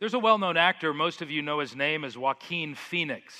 [0.00, 3.34] There's a well known actor, most of you know his name is Joaquin Phoenix.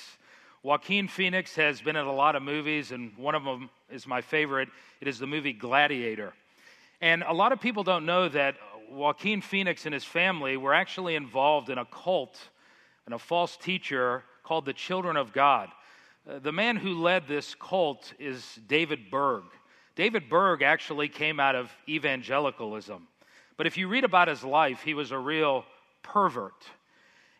[0.61, 4.19] Joaquin Phoenix has been in a lot of movies, and one of them is my
[4.19, 4.67] favorite.
[4.99, 6.33] It is the movie Gladiator.
[6.99, 8.57] And a lot of people don't know that
[8.91, 12.37] Joaquin Phoenix and his family were actually involved in a cult
[13.05, 15.69] and a false teacher called the Children of God.
[16.29, 19.43] Uh, the man who led this cult is David Berg.
[19.95, 23.07] David Berg actually came out of evangelicalism.
[23.55, 25.63] But if you read about his life, he was a real
[26.01, 26.65] pervert.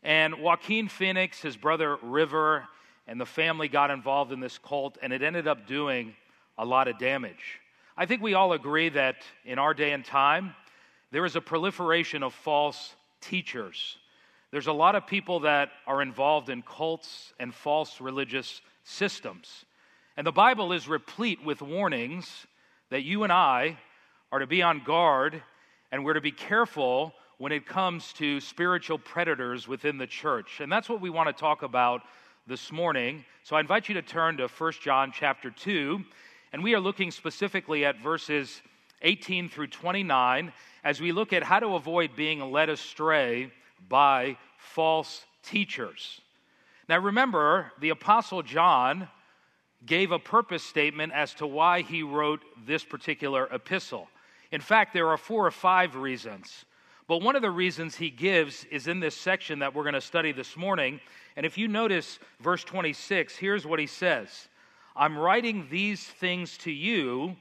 [0.04, 2.68] And Joaquin Phoenix, his brother River,
[3.08, 6.16] and the family got involved in this cult, and it ended up doing
[6.58, 7.60] a lot of damage.
[7.98, 10.56] I think we all agree that in our day and time,
[11.12, 13.98] there is a proliferation of false teachers.
[14.52, 19.66] There's a lot of people that are involved in cults and false religious systems.
[20.18, 22.48] And the Bible is replete with warnings
[22.90, 23.78] that you and I
[24.32, 25.42] are to be on guard
[25.92, 30.60] and we're to be careful when it comes to spiritual predators within the church.
[30.60, 32.02] And that's what we want to talk about
[32.46, 33.24] this morning.
[33.44, 36.04] So I invite you to turn to 1 John chapter 2,
[36.52, 38.62] and we are looking specifically at verses
[39.04, 40.52] 18 through 29
[40.84, 43.50] as we look at how to avoid being led astray
[43.88, 46.20] by false teachers.
[46.90, 49.08] Now remember, the apostle John
[49.86, 54.10] gave a purpose statement as to why he wrote this particular epistle.
[54.52, 56.66] In fact, there are four or five reasons.
[57.10, 60.02] But one of the reasons he gives is in this section that we're going to
[60.02, 61.02] study this morning.
[61.36, 64.48] And if you notice verse 26, here's what he says
[64.96, 67.36] I'm writing these things to you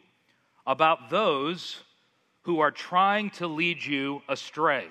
[0.66, 1.82] about those
[2.44, 4.86] who are trying to lead you astray.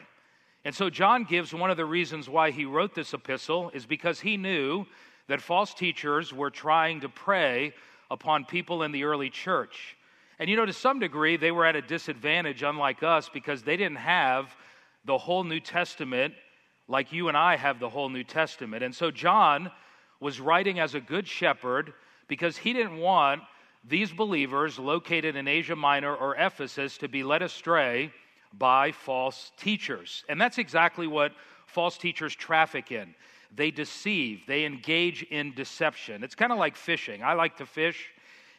[0.64, 4.20] And so John gives one of the reasons why he wrote this epistle is because
[4.20, 4.86] he knew
[5.28, 7.74] that false teachers were trying to prey
[8.12, 9.98] upon people in the early church.
[10.38, 13.76] And you know, to some degree, they were at a disadvantage, unlike us, because they
[13.76, 14.56] didn't have
[15.08, 16.36] the whole New Testament
[16.88, 18.84] like you and I have the whole New Testament.
[18.84, 19.72] And so John
[20.20, 21.94] was writing as a good shepherd
[22.28, 23.42] because he didn't want
[23.88, 28.12] these believers located in Asia Minor or Ephesus to be led astray
[28.58, 30.24] by false teachers.
[30.30, 31.34] And that's exactly what
[31.68, 33.16] false teachers traffic in.
[33.56, 36.24] They deceive, they engage in deception.
[36.24, 37.24] It's kind of like fishing.
[37.24, 38.10] I like to fish,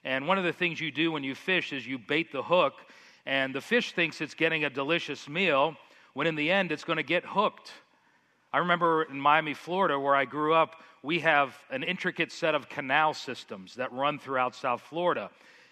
[0.03, 2.75] and one of the things you do when you fish is you bait the hook,
[3.26, 5.76] and the fish thinks it's getting a delicious meal
[6.19, 7.71] when in the end it's going to get hooked.
[8.53, 12.69] I remember in Miami, Florida, where I grew up, we have an intricate set of
[12.69, 15.31] canal systems that run throughout South Florida.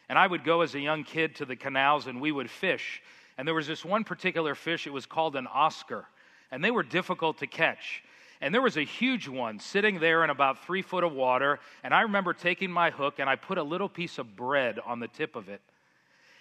[0.08, 3.02] And I would go as a young kid to the canals and we would fish.
[3.36, 6.04] And there was this one particular fish, it was called an Oscar.
[6.52, 8.04] And they were difficult to catch.
[8.40, 11.58] And there was a huge one sitting there in about three foot of water.
[11.82, 15.00] And I remember taking my hook and I put a little piece of bread on
[15.00, 15.60] the tip of it.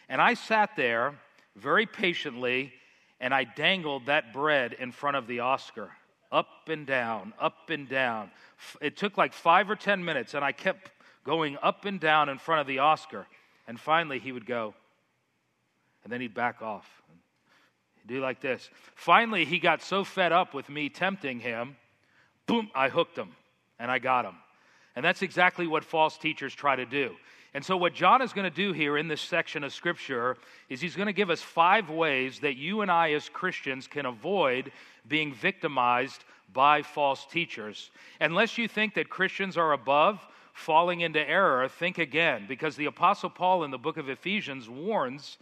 [0.09, 1.15] And I sat there
[1.55, 2.71] very patiently
[3.19, 5.91] and I dangled that bread in front of the Oscar,
[6.31, 8.31] up and down, up and down.
[8.81, 10.91] It took like five or 10 minutes, and I kept
[11.23, 13.25] going up and down in front of the Oscar.
[13.67, 14.73] And finally, he would go,
[16.03, 16.87] and then he'd back off.
[17.95, 18.69] He'd do like this.
[18.95, 21.77] Finally, he got so fed up with me tempting him,
[22.45, 23.31] boom, I hooked him,
[23.79, 24.35] and I got him.
[24.95, 27.15] And that's exactly what false teachers try to do.
[27.55, 30.35] And so, what John is going to do here in this section of Scripture
[30.67, 34.05] is he's going to give us five ways that you and I, as Christians, can
[34.05, 34.73] avoid
[35.07, 37.91] being victimized by false teachers.
[38.19, 40.19] Unless you think that Christians are above
[40.51, 45.37] falling into error, think again, because the Apostle Paul in the book of Ephesians warns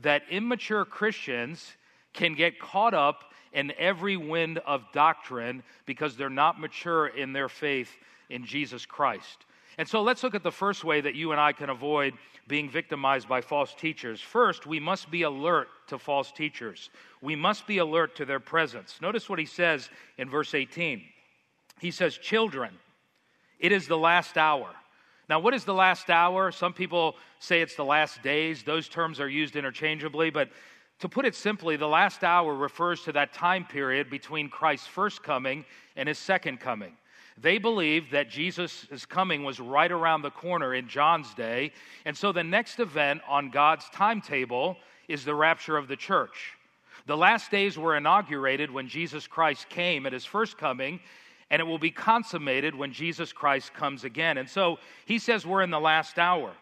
[0.00, 1.72] that immature Christians
[2.14, 7.50] can get caught up in every wind of doctrine because they're not mature in their
[7.50, 7.94] faith
[8.30, 9.44] in Jesus Christ.
[9.78, 12.14] And so let's look at the first way that you and I can avoid
[12.48, 14.20] being victimized by false teachers.
[14.20, 16.90] First, we must be alert to false teachers.
[17.22, 18.98] We must be alert to their presence.
[19.00, 19.88] Notice what he says
[20.18, 21.02] in verse 18.
[21.80, 22.72] He says, Children,
[23.60, 24.68] it is the last hour.
[25.28, 26.50] Now, what is the last hour?
[26.50, 28.64] Some people say it's the last days.
[28.64, 30.48] Those terms are used interchangeably, but
[31.00, 35.22] to put it simply, the last hour refers to that time period between Christ's first
[35.22, 36.96] coming and his second coming.
[37.40, 41.72] They believed that Jesus' is coming was right around the corner in John's day.
[42.04, 44.76] And so the next event on God's timetable
[45.08, 46.54] is the rapture of the church.
[47.06, 51.00] The last days were inaugurated when Jesus Christ came at his first coming,
[51.50, 54.36] and it will be consummated when Jesus Christ comes again.
[54.38, 56.52] And so he says we're in the last hour.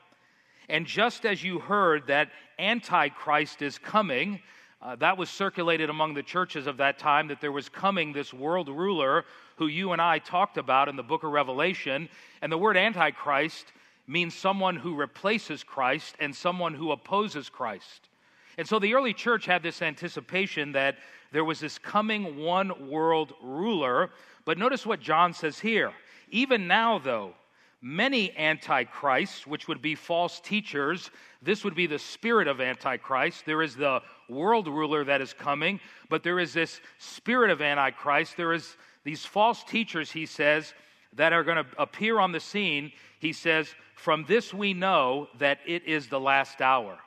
[0.69, 4.41] And just as you heard that Antichrist is coming,
[4.83, 8.33] uh, that was circulated among the churches of that time that there was coming this
[8.33, 9.25] world ruler
[9.57, 12.09] who you and I talked about in the book of Revelation.
[12.43, 13.67] And the word Antichrist
[14.07, 18.09] means someone who replaces Christ and someone who opposes Christ.
[18.59, 20.97] And so the early church had this anticipation that
[21.33, 24.11] there was this coming one world ruler.
[24.45, 25.93] But notice what John says here.
[26.31, 27.35] Even now, though,
[27.83, 31.11] many antichrists, which would be false teachers,
[31.43, 33.45] this would be the spirit of antichrist.
[33.45, 35.79] There is the world ruler that is coming,
[36.09, 38.37] but there is this spirit of antichrist.
[38.37, 38.77] There is
[39.07, 40.75] these false teachers, he says,
[41.13, 42.91] that are going to appear on the scene.
[43.21, 46.99] He says, From this we know that it is the last hour.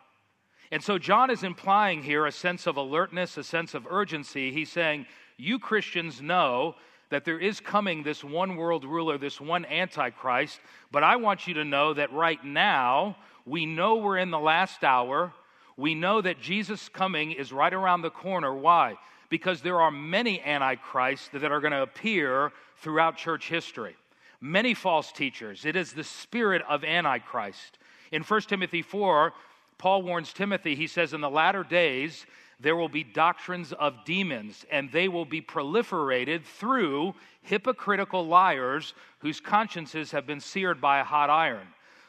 [0.72, 4.50] And so John is implying here a sense of alertness, a sense of urgency.
[4.50, 5.08] He's saying,
[5.38, 6.76] You Christians know
[7.10, 10.62] that there is coming this one world ruler, this one Antichrist,
[10.92, 14.86] but I want you to know that right now, we know we're in the last
[14.86, 15.34] hour.
[15.76, 18.56] We know that Jesus' coming is right around the corner.
[18.56, 18.96] Why?
[19.30, 23.96] Because there are many Antichrists that are going to appear throughout church history.
[24.42, 25.66] Many false teachers.
[25.66, 27.78] It is the spirit of Antichrist.
[28.12, 29.34] In 1 Timothy 4,
[29.78, 32.26] Paul warns Timothy, he says, In the latter days,
[32.60, 39.40] there will be doctrines of demons, and they will be proliferated through hypocritical liars whose
[39.40, 41.68] consciences have been seared by a hot iron.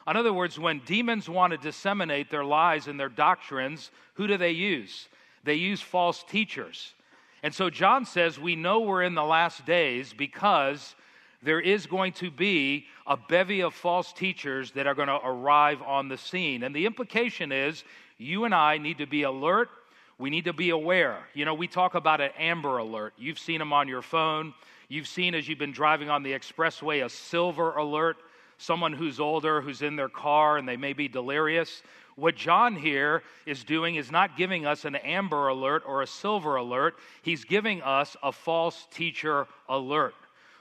[0.09, 4.37] In other words, when demons want to disseminate their lies and their doctrines, who do
[4.37, 5.09] they use?
[5.45, 6.95] They use false teachers.
[7.43, 10.95] And so John says, We know we're in the last days because
[11.43, 15.83] there is going to be a bevy of false teachers that are going to arrive
[15.83, 16.63] on the scene.
[16.63, 17.83] And the implication is
[18.19, 19.71] you and I need to be alert
[20.21, 21.17] we need to be aware.
[21.33, 23.15] You know, we talk about an amber alert.
[23.17, 24.53] You've seen them on your phone.
[24.89, 28.19] You've seen as you've been driving on the expressway a silver alert,
[28.59, 31.83] someone who's older, who's in their car, and they may be delirious.
[32.21, 36.57] What John here is doing is not giving us an amber alert or a silver
[36.57, 40.15] alert, he's giving us a false teacher alert.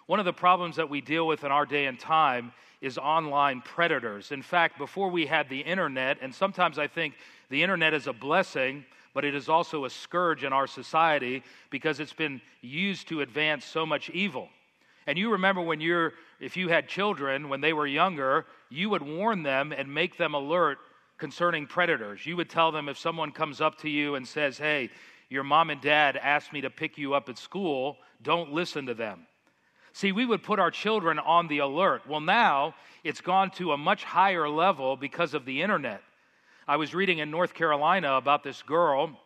[0.06, 3.60] One of the problems that we deal with in our day and time is online
[3.62, 4.32] predators.
[4.32, 7.16] In fact, before we had the internet, and sometimes I think
[7.50, 12.00] the internet is a blessing but it is also a scourge in our society because
[12.00, 14.48] it's been used to advance so much evil.
[15.08, 19.02] And you remember when you're, if you had children when they were younger, you would
[19.02, 20.78] warn them and make them alert
[21.20, 22.26] concerning predators.
[22.26, 24.90] You would tell them if someone comes up to you and says, Hey,
[25.30, 28.94] your mom and dad asked me to pick you up at school, don't listen to
[28.94, 29.28] them.
[29.94, 32.08] See, we would put our children on the alert.
[32.08, 36.02] Well, now it's gone to a much higher level because of the internet.
[36.68, 39.20] I was reading in North Carolina about this girl.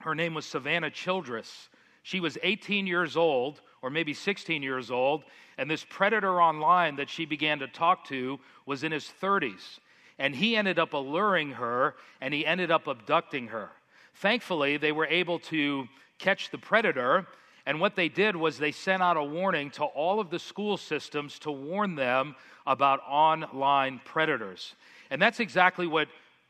[0.00, 1.68] Her name was Savannah Childress.
[2.02, 5.24] She was 18 years old, or maybe 16 years old,
[5.58, 9.80] and this predator online that she began to talk to was in his 30s.
[10.18, 13.70] And he ended up alluring her and he ended up abducting her.
[14.14, 15.86] Thankfully, they were able to
[16.18, 17.26] catch the predator.
[17.66, 20.76] And what they did was they sent out a warning to all of the school
[20.76, 22.34] systems to warn them
[22.66, 24.74] about online predators.
[25.10, 26.08] And that's exactly what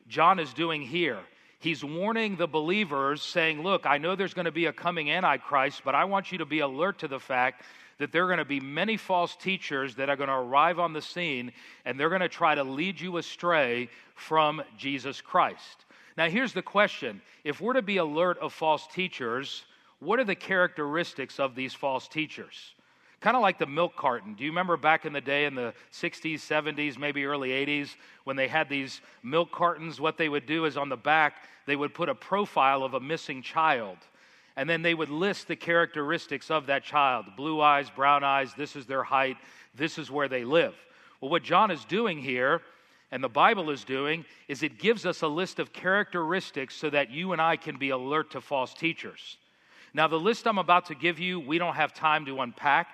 [0.09, 1.19] John is doing here.
[1.61, 5.82] He's warning the believers, saying, Look, I know there's going to be a coming Antichrist,
[5.85, 7.62] but I want you to be alert to the fact
[7.99, 10.93] that there are going to be many false teachers that are going to arrive on
[10.93, 11.53] the scene
[11.85, 15.85] and they're going to try to lead you astray from Jesus Christ.
[16.17, 19.65] Now, here's the question if we're to be alert of false teachers,
[20.00, 22.75] what are the characteristics of these false teachers?
[23.21, 24.35] Kind of like the milk carton.
[24.35, 28.37] Do you remember back in the day in the 60s, 70s, maybe early 80s, when
[28.37, 30.01] they had these milk cartons?
[30.01, 33.01] What they would do is on the back, they would put a profile of a
[33.01, 33.99] missing child.
[34.58, 38.75] And then they would list the characteristics of that child blue eyes, brown eyes, this
[38.75, 39.36] is their height,
[39.77, 40.74] this is where they live.
[41.20, 42.60] Well, what John is doing here,
[43.12, 47.08] and the Bible is doing, is it gives us a list of characteristics so that
[47.08, 49.36] you and I can be alert to false teachers.
[49.94, 52.88] Now, the list I'm about to give you, we don't have time to unpack.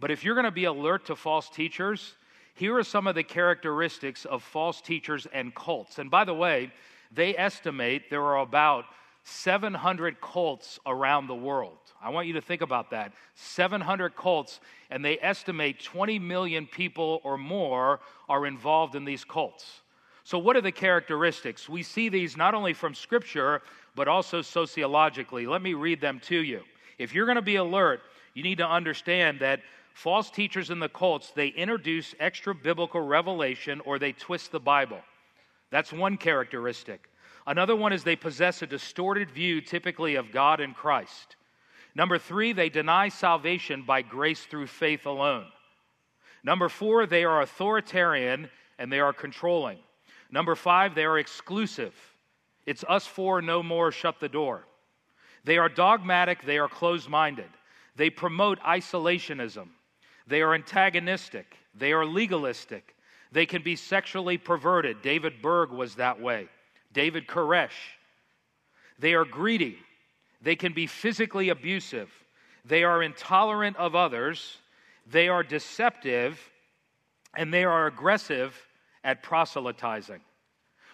[0.00, 2.16] But if you're going to be alert to false teachers,
[2.54, 6.00] here are some of the characteristics of false teachers and cults.
[6.00, 6.72] And by the way,
[7.12, 8.86] they estimate there are about
[9.24, 11.78] 700 cults around the world.
[12.00, 13.14] I want you to think about that.
[13.34, 19.80] 700 cults, and they estimate 20 million people or more are involved in these cults.
[20.24, 21.68] So, what are the characteristics?
[21.68, 23.62] We see these not only from Scripture,
[23.94, 25.46] but also sociologically.
[25.46, 26.60] Let me read them to you.
[26.98, 28.00] If you're going to be alert,
[28.34, 29.60] you need to understand that
[29.94, 35.00] false teachers in the cults, they introduce extra biblical revelation or they twist the Bible.
[35.70, 37.08] That's one characteristic.
[37.46, 41.36] Another one is they possess a distorted view, typically of God and Christ.
[41.94, 45.46] Number three, they deny salvation by grace through faith alone.
[46.42, 48.48] Number four, they are authoritarian
[48.78, 49.78] and they are controlling.
[50.30, 51.94] Number five, they are exclusive.
[52.66, 54.66] It's us four, no more, shut the door.
[55.44, 57.50] They are dogmatic, they are closed minded.
[57.96, 59.68] They promote isolationism.
[60.26, 61.56] They are antagonistic.
[61.74, 62.96] They are legalistic.
[63.30, 65.02] They can be sexually perverted.
[65.02, 66.48] David Berg was that way.
[66.94, 67.92] David Koresh.
[68.98, 69.76] They are greedy.
[70.40, 72.10] They can be physically abusive.
[72.64, 74.58] They are intolerant of others.
[75.06, 76.40] They are deceptive.
[77.36, 78.56] And they are aggressive
[79.02, 80.20] at proselytizing.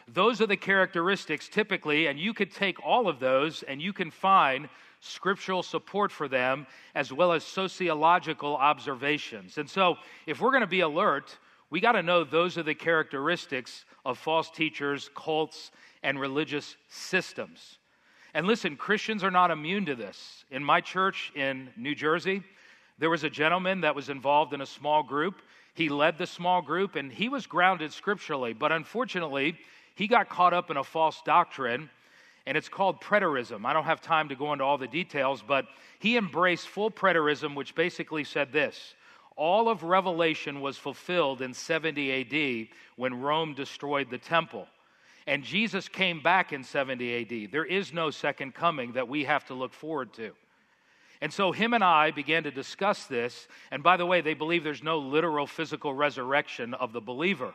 [0.08, 4.10] Those are the characteristics typically, and you could take all of those and you can
[4.10, 4.68] find
[5.00, 9.56] scriptural support for them as well as sociological observations.
[9.58, 11.38] And so, if we're going to be alert,
[11.70, 15.70] we got to know those are the characteristics of false teachers, cults,
[16.02, 17.78] and religious systems.
[18.34, 20.44] And listen, Christians are not immune to this.
[20.50, 22.42] In my church in New Jersey,
[22.98, 25.42] there was a gentleman that was involved in a small group.
[25.74, 29.58] He led the small group and he was grounded scripturally, but unfortunately,
[29.94, 31.90] he got caught up in a false doctrine
[32.46, 33.64] and it's called preterism.
[33.64, 35.66] I don't have time to go into all the details, but
[35.98, 38.94] he embraced full preterism, which basically said this
[39.40, 44.68] all of Revelation was fulfilled in 70 AD when Rome destroyed the temple.
[45.26, 47.50] And Jesus came back in 70 AD.
[47.50, 50.32] There is no second coming that we have to look forward to.
[51.22, 53.48] And so him and I began to discuss this.
[53.70, 57.54] And by the way, they believe there's no literal physical resurrection of the believer.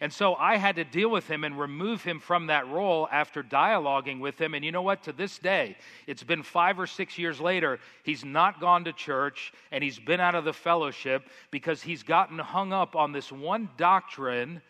[0.00, 3.42] And so I had to deal with him and remove him from that role after
[3.42, 4.54] dialoguing with him.
[4.54, 5.02] And you know what?
[5.04, 5.76] To this day,
[6.06, 10.20] it's been five or six years later, he's not gone to church and he's been
[10.20, 14.62] out of the fellowship because he's gotten hung up on this one doctrine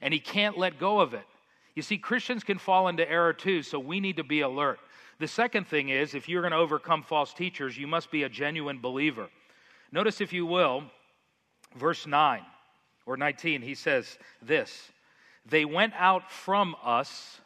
[0.00, 1.26] and he can't let go of it.
[1.74, 4.78] You see, Christians can fall into error too, so we need to be alert.
[5.18, 8.28] The second thing is if you're going to overcome false teachers, you must be a
[8.28, 9.28] genuine believer.
[9.90, 10.84] Notice, if you will,
[11.76, 12.42] verse 9
[13.08, 14.90] or 19, he says this
[15.46, 17.40] They went out from us,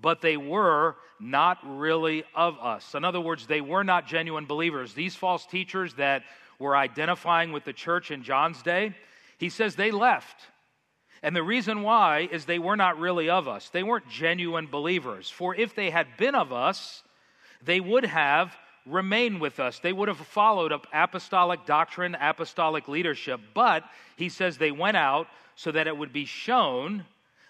[0.00, 2.94] but they were not really of us.
[2.94, 4.94] In other words, they were not genuine believers.
[4.94, 6.22] These false teachers that
[6.60, 8.94] were identifying with the church in John's day,
[9.38, 10.36] he says they left.
[11.20, 13.70] And the reason why is they were not really of us.
[13.70, 15.28] They weren't genuine believers.
[15.28, 17.02] For if they had been of us,
[17.60, 18.56] they would have
[18.86, 19.78] remain with us.
[19.78, 23.84] They would have followed up apostolic doctrine, apostolic leadership, but
[24.16, 27.04] he says they went out so that it would be shown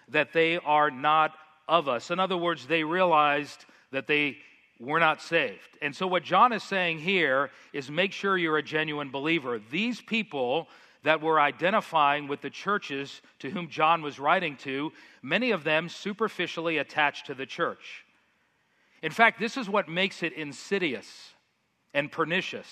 [0.09, 1.33] that they are not
[1.67, 2.11] of us.
[2.11, 4.37] In other words, they realized that they
[4.79, 5.77] were not saved.
[5.81, 9.59] And so, what John is saying here is make sure you're a genuine believer.
[9.71, 10.67] These people
[11.03, 15.87] that were identifying with the churches to whom John was writing to, many of them
[15.87, 18.03] superficially attached to the church.
[19.01, 21.33] In fact, this is what makes it insidious
[21.93, 22.67] and pernicious.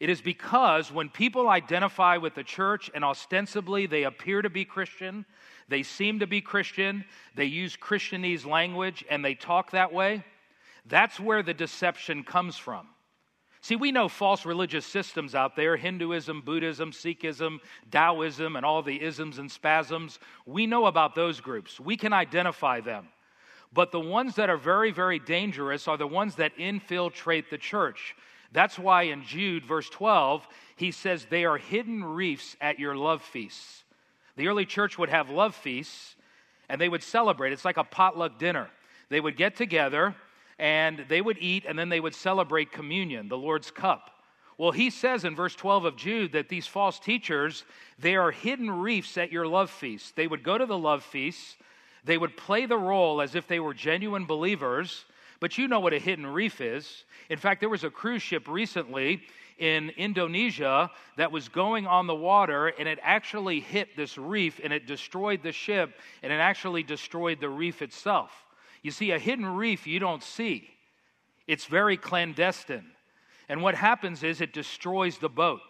[0.00, 4.64] It is because when people identify with the church and ostensibly they appear to be
[4.64, 5.24] Christian,
[5.68, 7.04] they seem to be Christian,
[7.36, 10.24] they use Christianese language, and they talk that way,
[10.86, 12.88] that's where the deception comes from.
[13.60, 17.58] See, we know false religious systems out there Hinduism, Buddhism, Sikhism,
[17.92, 20.18] Taoism, and all the isms and spasms.
[20.46, 21.78] We know about those groups.
[21.78, 23.06] We can identify them.
[23.72, 28.14] But the ones that are very, very dangerous are the ones that infiltrate the church.
[28.52, 33.22] That's why in Jude, verse 12, he says, They are hidden reefs at your love
[33.22, 33.84] feasts.
[34.36, 36.16] The early church would have love feasts
[36.68, 37.52] and they would celebrate.
[37.52, 38.68] It's like a potluck dinner.
[39.08, 40.14] They would get together
[40.58, 44.10] and they would eat and then they would celebrate communion, the Lord's cup.
[44.58, 47.64] Well, he says in verse 12 of Jude that these false teachers,
[47.98, 50.12] they are hidden reefs at your love feasts.
[50.12, 51.56] They would go to the love feasts
[52.04, 55.04] they would play the role as if they were genuine believers,
[55.40, 57.04] but you know what a hidden reef is.
[57.28, 59.22] In fact, there was a cruise ship recently
[59.58, 64.72] in Indonesia that was going on the water and it actually hit this reef and
[64.72, 68.32] it destroyed the ship and it actually destroyed the reef itself.
[68.82, 70.68] You see, a hidden reef you don't see,
[71.46, 72.90] it's very clandestine.
[73.48, 75.60] And what happens is it destroys the boat.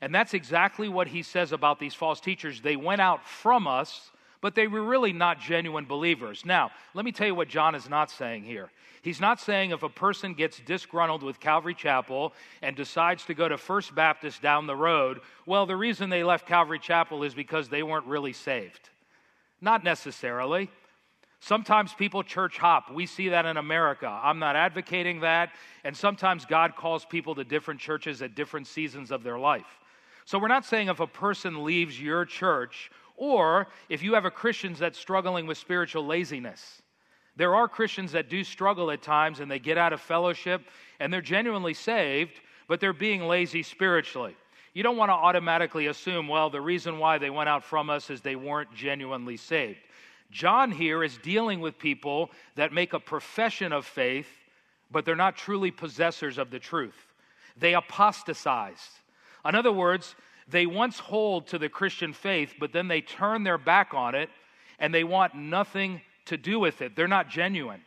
[0.00, 2.60] And that's exactly what he says about these false teachers.
[2.60, 6.44] They went out from us but they were really not genuine believers.
[6.44, 8.70] Now, let me tell you what John is not saying here.
[9.02, 13.48] He's not saying if a person gets disgruntled with Calvary Chapel and decides to go
[13.48, 17.68] to First Baptist down the road, well, the reason they left Calvary Chapel is because
[17.68, 18.90] they weren't really saved.
[19.60, 20.70] Not necessarily.
[21.38, 22.90] Sometimes people church hop.
[22.90, 24.08] We see that in America.
[24.08, 25.52] I'm not advocating that.
[25.84, 29.78] And sometimes God calls people to different churches at different seasons of their life.
[30.24, 34.30] So we're not saying if a person leaves your church or if you have a
[34.30, 36.82] Christians that's struggling with spiritual laziness.
[37.36, 40.62] There are Christians that do struggle at times and they get out of fellowship
[41.00, 44.34] and they're genuinely saved, but they're being lazy spiritually.
[44.72, 48.10] You don't want to automatically assume, well, the reason why they went out from us
[48.10, 49.78] is they weren't genuinely saved.
[50.30, 54.28] John here is dealing with people that make a profession of faith,
[54.90, 57.14] but they're not truly possessors of the truth.
[57.56, 58.90] They apostatize.
[59.46, 60.14] In other words,
[60.48, 64.30] they once hold to the Christian faith, but then they turn their back on it
[64.78, 66.94] and they want nothing to do with it.
[66.94, 67.80] They're not genuine.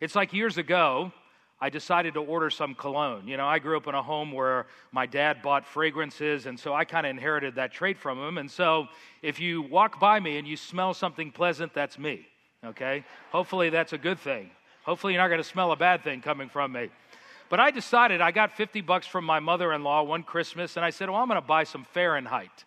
[0.00, 1.12] It's like years ago,
[1.60, 3.26] I decided to order some cologne.
[3.26, 6.72] You know, I grew up in a home where my dad bought fragrances, and so
[6.72, 8.38] I kind of inherited that trait from him.
[8.38, 8.86] And so
[9.22, 12.26] if you walk by me and you smell something pleasant, that's me,
[12.64, 13.04] okay?
[13.32, 14.50] Hopefully that's a good thing.
[14.84, 16.90] Hopefully you're not going to smell a bad thing coming from me.
[17.48, 20.84] But I decided I got 50 bucks from my mother in law one Christmas, and
[20.84, 22.64] I said, Well, I'm going to buy some Fahrenheit.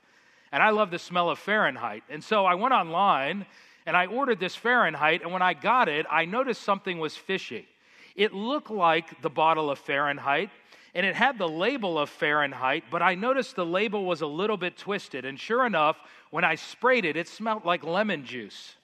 [0.52, 2.04] And I love the smell of Fahrenheit.
[2.10, 3.46] And so I went online
[3.86, 7.68] and I ordered this Fahrenheit, and when I got it, I noticed something was fishy.
[8.16, 10.52] It looked like the bottle of Fahrenheit,
[10.94, 14.58] and it had the label of Fahrenheit, but I noticed the label was a little
[14.58, 15.26] bit twisted.
[15.26, 15.98] And sure enough,
[16.30, 18.76] when I sprayed it, it smelled like lemon juice.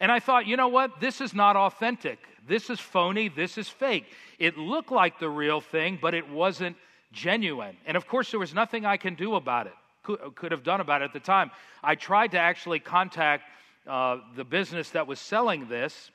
[0.00, 1.00] And I thought, you know what?
[1.00, 2.18] This is not authentic.
[2.48, 3.28] This is phony.
[3.28, 4.06] This is fake.
[4.38, 6.76] It looked like the real thing, but it wasn't
[7.12, 7.76] genuine.
[7.86, 10.80] And of course, there was nothing I can do about it, could, could have done
[10.80, 11.50] about it at the time.
[11.82, 13.44] I tried to actually contact
[13.86, 16.10] uh, the business that was selling this,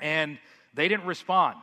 [0.00, 0.38] and
[0.74, 1.56] they didn't respond.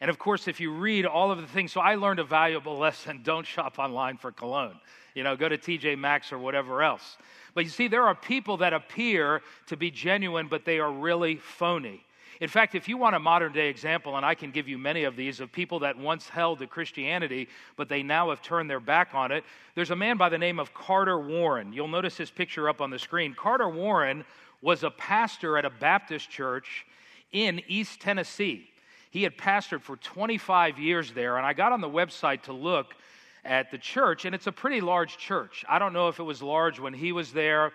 [0.00, 2.76] And of course, if you read all of the things, so I learned a valuable
[2.86, 4.78] lesson don't shop online for cologne.
[5.14, 7.16] You know, go to TJ Maxx or whatever else.
[7.54, 11.36] But you see, there are people that appear to be genuine, but they are really
[11.36, 12.04] phony.
[12.40, 15.04] In fact, if you want a modern day example, and I can give you many
[15.04, 18.80] of these, of people that once held to Christianity, but they now have turned their
[18.80, 21.74] back on it, there's a man by the name of Carter Warren.
[21.74, 23.34] You'll notice his picture up on the screen.
[23.34, 24.24] Carter Warren
[24.62, 26.86] was a pastor at a Baptist church
[27.32, 28.70] in East Tennessee.
[29.10, 32.94] He had pastored for 25 years there, and I got on the website to look
[33.44, 35.64] at the church, and it's a pretty large church.
[35.68, 37.72] I don't know if it was large when he was there,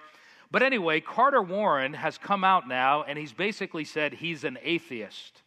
[0.52, 5.42] but anyway, Carter Warren has come out now, and he's basically said he's an atheist.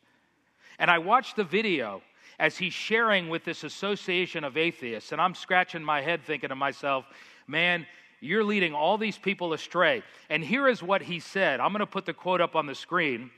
[0.78, 2.02] And I watched the video
[2.38, 6.54] as he's sharing with this association of atheists, and I'm scratching my head thinking to
[6.54, 7.04] myself,
[7.46, 7.86] man,
[8.20, 10.02] you're leading all these people astray.
[10.30, 11.60] And here is what he said.
[11.60, 13.30] I'm going to put the quote up on the screen.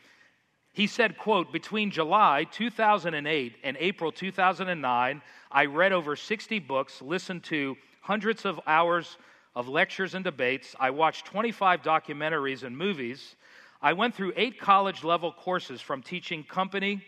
[0.72, 7.42] He said, quote, between July 2008 and April 2009, I read over 60 books, listened
[7.44, 9.16] to hundreds of hours
[9.56, 10.76] of lectures and debates.
[10.78, 13.34] I watched 25 documentaries and movies.
[13.82, 17.02] I went through eight college level courses from teaching company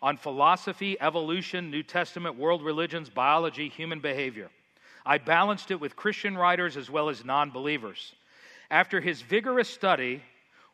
[0.00, 4.50] on philosophy, evolution, New Testament, world religions, biology, human behavior.
[5.04, 8.14] I balanced it with Christian writers as well as non believers.
[8.70, 10.22] After his vigorous study,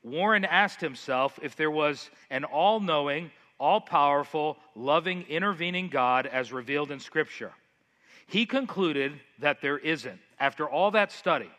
[0.02, 6.52] Warren asked himself if there was an all knowing, all powerful, loving, intervening God as
[6.52, 7.52] revealed in Scripture.
[8.26, 10.20] He concluded that there isn't.
[10.38, 11.50] After all that study,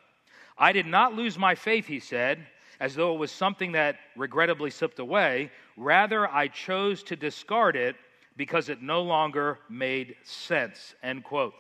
[0.58, 2.46] I did not lose my faith, he said,
[2.80, 5.52] as though it was something that regrettably slipped away.
[5.76, 7.96] Rather, I chose to discard it
[8.38, 10.96] because it no longer made sense.
[11.04, 11.54] End quote.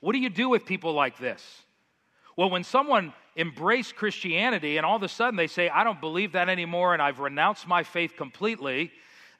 [0.00, 1.62] What do you do with people like this?
[2.36, 6.32] Well, when someone embraced Christianity and all of a sudden they say, I don't believe
[6.32, 8.90] that anymore and I've renounced my faith completely,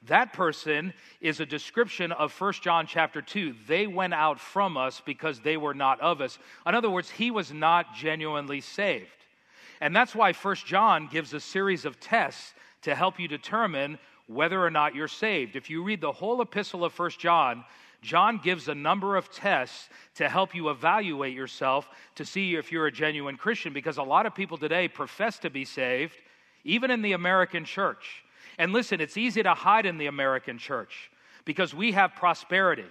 [0.03, 3.55] that person is a description of 1 John chapter 2.
[3.67, 6.37] They went out from us because they were not of us.
[6.65, 9.09] In other words, he was not genuinely saved.
[9.81, 14.63] And that's why 1 John gives a series of tests to help you determine whether
[14.63, 15.55] or not you're saved.
[15.55, 17.63] If you read the whole epistle of 1 John,
[18.01, 22.87] John gives a number of tests to help you evaluate yourself to see if you're
[22.87, 26.15] a genuine Christian because a lot of people today profess to be saved,
[26.63, 28.23] even in the American church.
[28.57, 31.11] And listen, it's easy to hide in the American church
[31.45, 32.85] because we have prosperity.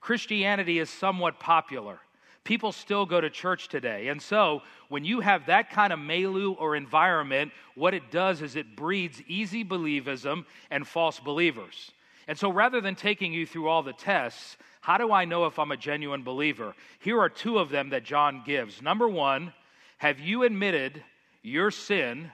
[0.00, 2.00] Christianity is somewhat popular.
[2.44, 4.08] People still go to church today.
[4.08, 8.56] And so, when you have that kind of milieu or environment, what it does is
[8.56, 11.92] it breeds easy believism and false believers.
[12.30, 15.58] And so rather than taking you through all the tests, how do I know if
[15.58, 16.76] I'm a genuine believer?
[17.00, 18.80] Here are two of them that John gives.
[18.80, 19.52] Number one,
[19.98, 21.02] have you admitted
[21.42, 22.30] your sin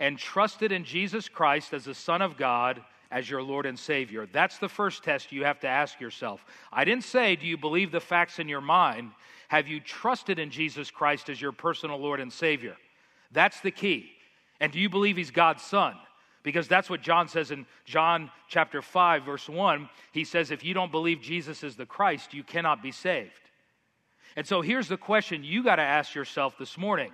[0.00, 2.82] and trusted in Jesus Christ as the Son of God
[3.12, 4.26] as your Lord and Savior?
[4.32, 6.44] That's the first test you have to ask yourself.
[6.72, 9.12] I didn't say, do you believe the facts in your mind?
[9.46, 12.76] Have you trusted in Jesus Christ as your personal Lord and Savior?
[13.30, 14.10] That's the key.
[14.58, 15.94] And do you believe He's God's Son?
[16.46, 19.88] Because that's what John says in John chapter 5, verse 1.
[20.12, 23.32] He says, If you don't believe Jesus is the Christ, you cannot be saved.
[24.36, 27.10] And so here's the question you got to ask yourself this morning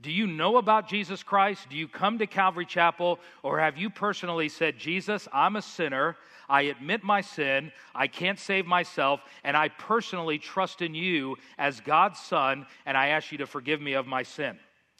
[0.00, 1.68] Do you know about Jesus Christ?
[1.70, 3.20] Do you come to Calvary Chapel?
[3.44, 6.16] Or have you personally said, Jesus, I'm a sinner.
[6.48, 7.70] I admit my sin.
[7.94, 9.20] I can't save myself.
[9.44, 12.66] And I personally trust in you as God's Son.
[12.84, 14.58] And I ask you to forgive me of my sin.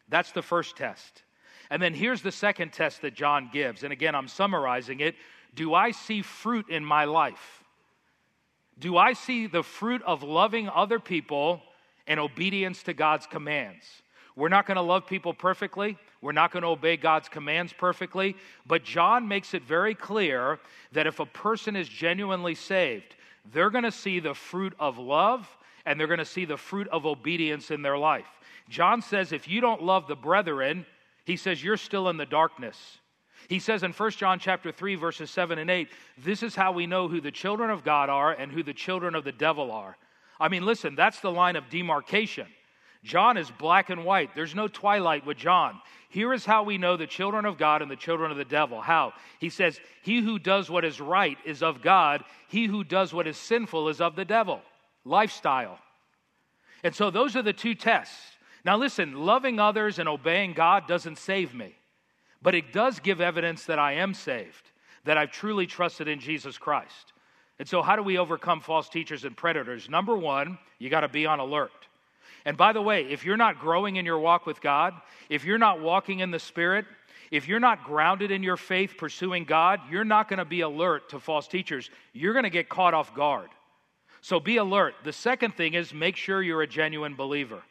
[0.09, 1.25] That's the first test.
[1.71, 3.83] And then here's the second test that John gives.
[3.83, 5.15] And again, I'm summarizing it.
[5.55, 7.65] Do I see fruit in my life?
[8.79, 11.63] Do I see the fruit of loving other people
[12.07, 13.85] and obedience to God's commands?
[14.37, 15.97] We're not going to love people perfectly.
[16.21, 18.37] We're not going to obey God's commands perfectly.
[18.67, 20.61] But John makes it very clear
[20.93, 23.17] that if a person is genuinely saved,
[23.53, 25.49] they're going to see the fruit of love
[25.87, 28.27] and they're going to see the fruit of obedience in their life.
[28.69, 30.85] John says, if you don't love the brethren,
[31.27, 32.99] he says, you're still in the darkness.
[33.49, 36.87] He says in 1 John chapter 3 verses 7 and 8, this is how we
[36.87, 39.97] know who the children of God are and who the children of the devil are.
[40.39, 42.47] I mean, listen, that's the line of demarcation.
[43.03, 44.35] John is black and white.
[44.35, 45.81] There's no twilight with John.
[46.11, 48.81] Here is how we know the children of God and the children of the devil.
[48.81, 49.13] How?
[49.41, 53.27] He says, He who does what is right is of God, he who does what
[53.27, 54.61] is sinful is of the devil.
[55.05, 55.79] Lifestyle.
[56.85, 58.36] And so those are the two tests.
[58.67, 61.77] Now, listen, loving others and obeying God doesn't save me,
[62.43, 64.73] but it does give evidence that I am saved,
[65.05, 67.13] that I've truly trusted in Jesus Christ.
[67.61, 69.89] And so, how do we overcome false teachers and predators?
[69.89, 71.71] Number one, you got to be on alert.
[72.45, 74.95] And by the way, if you're not growing in your walk with God,
[75.29, 76.87] if you're not walking in the Spirit,
[77.31, 81.11] if you're not grounded in your faith pursuing God, you're not going to be alert
[81.11, 81.89] to false teachers.
[82.13, 83.51] You're going to get caught off guard.
[84.23, 84.95] So be alert.
[85.05, 87.63] The second thing is make sure you're a genuine believer.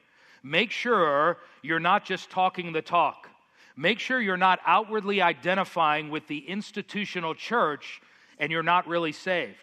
[0.46, 3.28] Make sure you're not just talking the talk.
[3.76, 8.00] Make sure you're not outwardly identifying with the institutional church
[8.38, 9.56] and you're not really saved.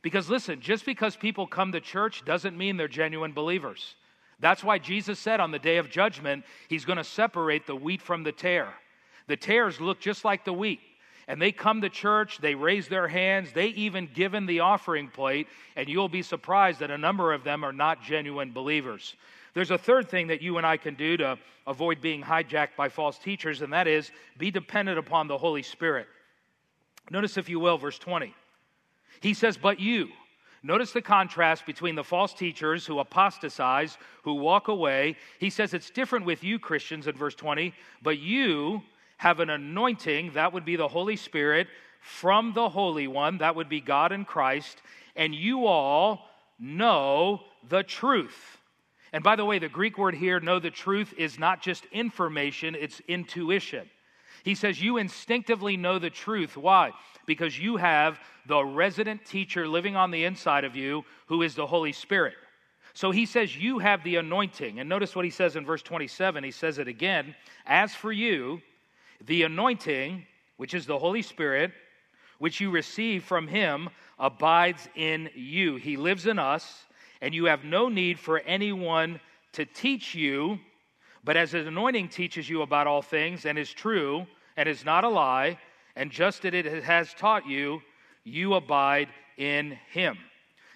[0.00, 3.96] Because listen, just because people come to church doesn't mean they're genuine believers.
[4.38, 8.00] That's why Jesus said on the day of judgment, he's going to separate the wheat
[8.00, 8.72] from the tare.
[9.26, 10.78] The tares look just like the wheat.
[11.26, 15.08] And they come to church, they raise their hands, they even give in the offering
[15.08, 19.16] plate, and you'll be surprised that a number of them are not genuine believers.
[19.58, 22.88] There's a third thing that you and I can do to avoid being hijacked by
[22.88, 26.06] false teachers, and that is be dependent upon the Holy Spirit.
[27.10, 28.32] Notice, if you will, verse 20.
[29.20, 30.10] He says, But you,
[30.62, 35.16] Notice the contrast between the false teachers who apostatize, who walk away.
[35.40, 38.82] He says it's different with you, Christians, in verse 20, but you
[39.16, 41.66] have an anointing, that would be the Holy Spirit,
[42.00, 44.82] from the Holy One, that would be God in Christ,
[45.16, 46.28] and you all
[46.60, 48.57] know the truth.
[49.12, 52.74] And by the way, the Greek word here, know the truth, is not just information,
[52.74, 53.88] it's intuition.
[54.44, 56.56] He says, You instinctively know the truth.
[56.56, 56.92] Why?
[57.26, 61.66] Because you have the resident teacher living on the inside of you who is the
[61.66, 62.34] Holy Spirit.
[62.94, 64.80] So he says, You have the anointing.
[64.80, 66.44] And notice what he says in verse 27.
[66.44, 67.34] He says it again.
[67.66, 68.60] As for you,
[69.26, 71.72] the anointing, which is the Holy Spirit,
[72.38, 75.76] which you receive from him, abides in you.
[75.76, 76.84] He lives in us,
[77.20, 79.20] and you have no need for anyone
[79.52, 80.58] to teach you.
[81.24, 84.26] But as his anointing teaches you about all things and is true
[84.56, 85.58] and is not a lie,
[85.96, 87.82] and just as it has taught you,
[88.24, 90.18] you abide in him.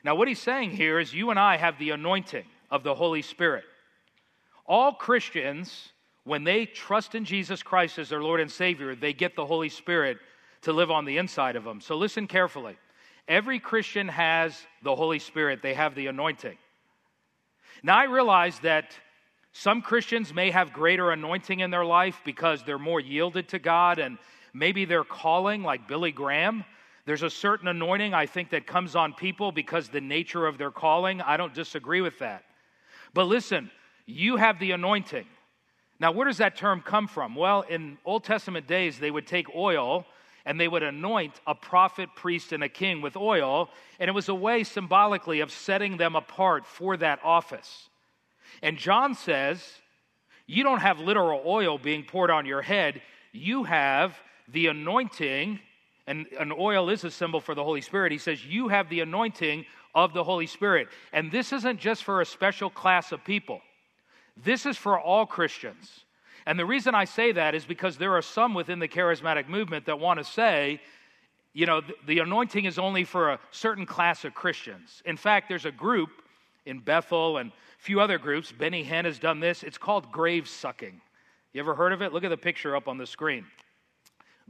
[0.04, 3.22] Now, what he's saying here is you and I have the anointing of the Holy
[3.22, 3.64] Spirit.
[4.66, 5.90] All Christians,
[6.24, 9.68] when they trust in Jesus Christ as their Lord and Savior, they get the Holy
[9.68, 10.18] Spirit
[10.62, 11.80] to live on the inside of them.
[11.80, 12.76] So listen carefully.
[13.28, 16.58] Every Christian has the Holy Spirit, they have the anointing.
[17.82, 18.92] Now, I realize that
[19.52, 23.98] some Christians may have greater anointing in their life because they're more yielded to God
[23.98, 24.18] and
[24.54, 26.64] maybe they're calling, like Billy Graham.
[27.04, 30.70] There's a certain anointing I think that comes on people because the nature of their
[30.70, 31.20] calling.
[31.20, 32.44] I don't disagree with that.
[33.14, 33.70] But listen,
[34.06, 35.26] you have the anointing.
[36.00, 37.34] Now, where does that term come from?
[37.34, 40.06] Well, in Old Testament days, they would take oil
[40.44, 44.28] and they would anoint a prophet, priest, and a king with oil, and it was
[44.28, 47.88] a way symbolically of setting them apart for that office.
[48.62, 49.62] And John says,
[50.46, 53.02] You don't have literal oil being poured on your head,
[53.32, 54.16] you have
[54.48, 55.60] the anointing
[56.06, 58.12] and an oil is a symbol for the Holy Spirit.
[58.12, 60.88] He says, You have the anointing of the Holy Spirit.
[61.12, 63.60] And this isn't just for a special class of people,
[64.36, 66.04] this is for all Christians.
[66.46, 69.86] And the reason I say that is because there are some within the charismatic movement
[69.86, 70.80] that want to say,
[71.52, 75.02] you know, the, the anointing is only for a certain class of Christians.
[75.04, 76.10] In fact, there's a group
[76.66, 78.52] in Bethel and a few other groups.
[78.52, 79.62] Benny Hinn has done this.
[79.62, 81.00] It's called grave sucking.
[81.52, 82.12] You ever heard of it?
[82.12, 83.44] Look at the picture up on the screen.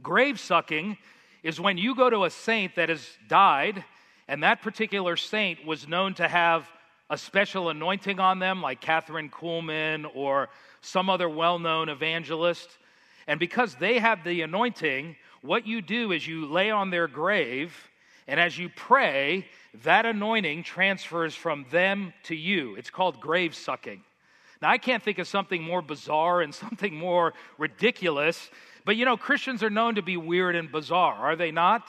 [0.01, 0.97] Grave sucking
[1.43, 3.83] is when you go to a saint that has died,
[4.27, 6.69] and that particular saint was known to have
[7.09, 10.49] a special anointing on them, like Kathryn Kuhlman or
[10.83, 12.69] some other well known evangelist.
[13.27, 17.75] And because they have the anointing, what you do is you lay on their grave,
[18.27, 19.47] and as you pray,
[19.83, 22.75] that anointing transfers from them to you.
[22.75, 24.03] It's called grave sucking.
[24.61, 28.49] Now, I can't think of something more bizarre and something more ridiculous
[28.85, 31.83] but you know, Christians are known to be weird and bizarre, are they not?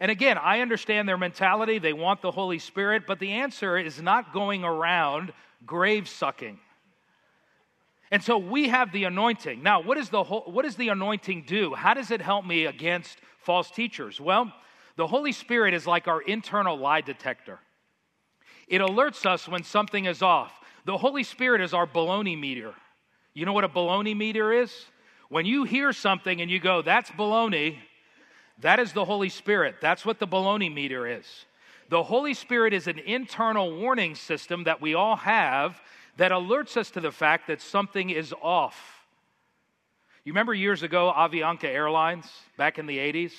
[0.00, 1.78] And again, I understand their mentality.
[1.78, 5.32] They want the Holy Spirit, but the answer is not going around
[5.64, 6.58] grave sucking.
[8.12, 9.62] And so we have the anointing.
[9.62, 11.72] Now, what, is the whole, what does the anointing do?
[11.72, 14.20] How does it help me against false teachers?
[14.20, 14.52] Well,
[14.96, 17.58] the Holy Spirit is like our internal lie detector.
[18.68, 20.52] It alerts us when something is off.
[20.84, 22.74] The Holy Spirit is our baloney meter.
[23.32, 24.70] You know what a baloney meter is?
[25.30, 27.78] When you hear something and you go, that's baloney,
[28.60, 29.76] that is the Holy Spirit.
[29.80, 31.46] That's what the baloney meter is.
[31.88, 35.80] The Holy Spirit is an internal warning system that we all have
[36.16, 39.06] that alerts us to the fact that something is off.
[40.24, 43.32] You remember years ago, Avianca Airlines, back in the 80s?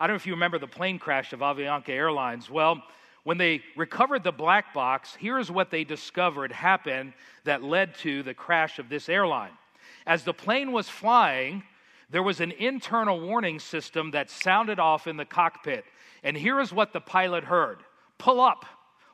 [0.00, 2.48] I don't know if you remember the plane crash of Avianca Airlines.
[2.48, 2.82] Well,
[3.24, 7.12] when they recovered the black box, here's what they discovered happened
[7.44, 9.52] that led to the crash of this airline.
[10.06, 11.62] As the plane was flying,
[12.10, 15.84] there was an internal warning system that sounded off in the cockpit.
[16.24, 17.80] And here is what the pilot heard
[18.18, 18.64] pull up,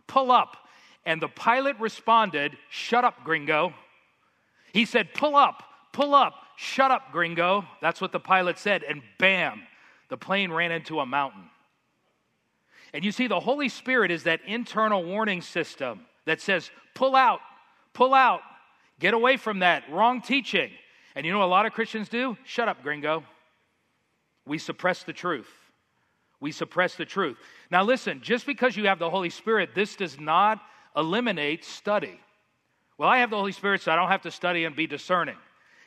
[0.07, 0.68] pull up.
[1.05, 3.75] And the pilot responded, Shut up, gringo.
[4.73, 7.65] He said, Pull up, pull up, shut up, gringo.
[7.81, 8.83] That's what the pilot said.
[8.83, 9.63] And bam,
[10.09, 11.51] the plane ran into a mountain.
[12.93, 17.41] And you see, the Holy Spirit is that internal warning system that says, Pull out,
[17.93, 18.41] pull out,
[18.99, 20.71] get away from that, wrong teaching.
[21.15, 22.37] And you know a lot of Christians do?
[22.45, 23.25] Shut up, gringo.
[24.47, 25.49] We suppress the truth.
[26.41, 27.37] We suppress the truth.
[27.71, 30.61] Now, listen, just because you have the Holy Spirit, this does not
[30.99, 32.21] eliminate study.
[32.99, 35.37] Well, I have the Holy Spirit, so I don't have to study and be discerning.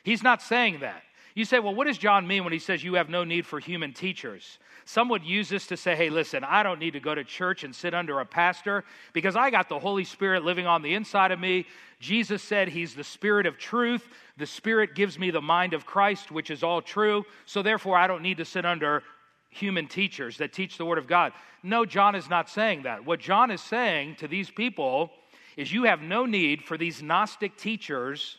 [0.02, 1.02] He's not saying that.
[1.34, 3.58] You say, well, what does John mean when he says you have no need for
[3.58, 4.58] human teachers?
[4.84, 7.64] Some would use this to say, hey, listen, I don't need to go to church
[7.64, 11.30] and sit under a pastor because I got the Holy Spirit living on the inside
[11.30, 11.66] of me.
[12.00, 14.06] Jesus said he's the Spirit of truth.
[14.36, 17.24] The Spirit gives me the mind of Christ, which is all true.
[17.46, 19.02] So therefore, I don't need to sit under
[19.52, 21.32] human teachers that teach the Word of God.
[21.62, 23.04] No, John is not saying that.
[23.04, 25.10] What John is saying to these people
[25.56, 28.38] is you have no need for these Gnostic teachers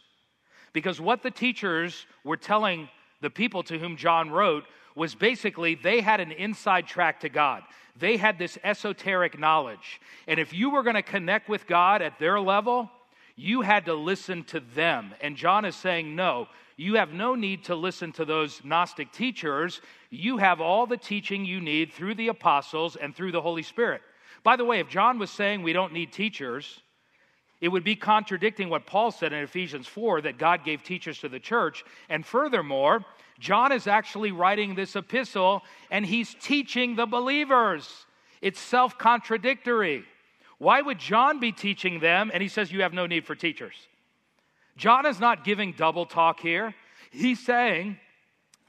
[0.74, 2.90] because what the teachers were telling
[3.22, 7.64] the people to whom John wrote was basically they had an inside track to God.
[7.96, 10.02] They had this esoteric knowledge.
[10.28, 12.90] And if you were going to connect with God at their level,
[13.36, 15.14] you had to listen to them.
[15.22, 19.82] And John is saying, no, you have no need to listen to those Gnostic teachers.
[20.10, 24.02] You have all the teaching you need through the apostles and through the Holy Spirit.
[24.44, 26.82] By the way, if John was saying we don't need teachers,
[27.62, 31.30] it would be contradicting what Paul said in Ephesians 4 that God gave teachers to
[31.30, 31.86] the church.
[32.10, 33.06] And furthermore,
[33.40, 38.06] John is actually writing this epistle and he's teaching the believers.
[38.42, 40.04] It's self contradictory.
[40.58, 42.32] Why would John be teaching them?
[42.34, 43.76] And he says, You have no need for teachers.
[44.78, 46.74] John is not giving double talk here.
[47.12, 48.00] He's saying,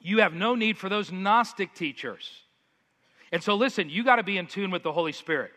[0.00, 2.42] You have no need for those Gnostic teachers.
[3.32, 5.50] And so, listen, you got to be in tune with the Holy Spirit.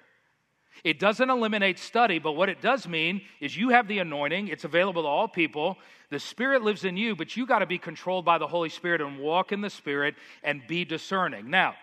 [0.84, 4.64] It doesn't eliminate study, but what it does mean is you have the anointing, it's
[4.64, 5.78] available to all people.
[6.10, 9.02] The Spirit lives in you, but you got to be controlled by the Holy Spirit
[9.02, 11.50] and walk in the Spirit and be discerning.
[11.50, 11.76] Now,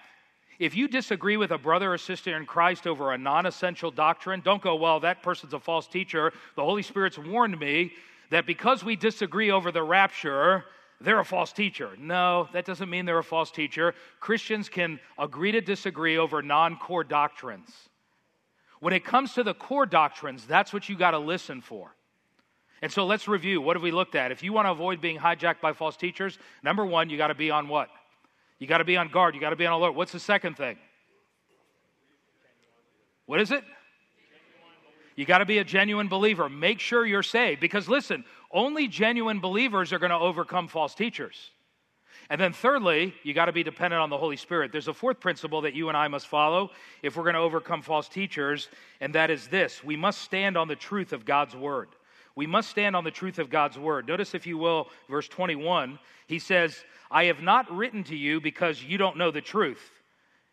[0.59, 4.41] if you disagree with a brother or sister in Christ over a non essential doctrine,
[4.41, 6.33] don't go, well, that person's a false teacher.
[6.57, 7.93] The Holy Spirit's warned me
[8.31, 10.65] that because we disagree over the rapture,
[11.01, 11.91] they're a false teacher.
[11.99, 13.95] No, that doesn't mean they're a false teacher.
[14.21, 17.71] Christians can agree to disagree over non core doctrines.
[18.81, 21.95] When it comes to the core doctrines, that's what you got to listen for.
[22.83, 23.61] And so let's review.
[23.61, 24.31] What have we looked at?
[24.31, 27.35] If you want to avoid being hijacked by false teachers, number one, you got to
[27.35, 27.89] be on what?
[28.59, 29.35] You got to be on guard.
[29.35, 29.93] You got to be on alert.
[29.93, 30.77] What's the second thing?
[33.27, 33.65] What is it?
[35.17, 36.49] You got to be a genuine believer.
[36.49, 37.61] Make sure you're saved.
[37.61, 41.51] Because listen, only genuine believers are going to overcome false teachers.
[42.31, 44.73] And then, thirdly, you got to be dependent on the Holy Spirit.
[44.73, 46.71] There's a fourth principle that you and I must follow
[47.03, 48.69] if we're going to overcome false teachers,
[49.01, 51.89] and that is this we must stand on the truth of God's word.
[52.37, 54.09] We must stand on the truth of God's word.
[54.09, 58.83] Notice, if you will, verse 21, he says, I have not written to you because
[58.83, 59.91] you don't know the truth.